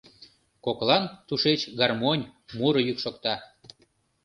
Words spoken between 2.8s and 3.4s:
йӱк шокта.